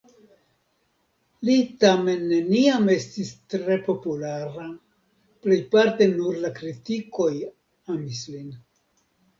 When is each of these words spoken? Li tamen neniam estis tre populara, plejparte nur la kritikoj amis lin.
Li 1.49 1.57
tamen 1.83 2.23
neniam 2.31 2.89
estis 2.95 3.31
tre 3.55 3.79
populara, 3.91 4.67
plejparte 5.45 6.11
nur 6.19 6.43
la 6.47 6.55
kritikoj 6.63 7.33
amis 7.97 8.27
lin. 8.35 8.55